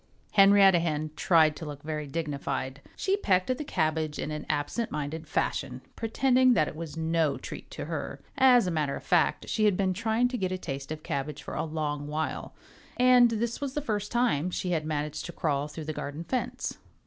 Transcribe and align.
Henrietta 0.31 0.79
Hen 0.79 1.11
tried 1.15 1.55
to 1.55 1.63
look 1.63 1.83
very 1.83 2.07
dignified. 2.07 2.81
She 2.95 3.17
pecked 3.17 3.51
at 3.51 3.59
the 3.59 3.63
cabbage 3.63 4.17
in 4.17 4.31
an 4.31 4.47
absent 4.49 4.89
minded 4.89 5.27
fashion, 5.27 5.83
pretending 5.95 6.53
that 6.55 6.67
it 6.67 6.75
was 6.75 6.97
no 6.97 7.37
treat 7.37 7.69
to 7.69 7.85
her. 7.85 8.19
As 8.35 8.65
a 8.65 8.71
matter 8.71 8.95
of 8.95 9.03
fact, 9.03 9.47
she 9.47 9.65
had 9.65 9.77
been 9.77 9.93
trying 9.93 10.27
to 10.29 10.39
get 10.39 10.51
a 10.51 10.57
taste 10.57 10.91
of 10.91 11.03
cabbage 11.03 11.43
for 11.43 11.53
a 11.53 11.65
long 11.65 12.07
while. 12.07 12.55
And 12.97 13.29
this 13.29 13.61
was 13.61 13.75
the 13.75 13.79
first 13.81 14.11
time 14.11 14.49
she 14.49 14.71
had 14.71 14.85
managed 14.87 15.25
to 15.27 15.33
crawl 15.33 15.67
through 15.67 15.85
the 15.85 15.93
garden 15.93 16.23
fence. 16.23 16.79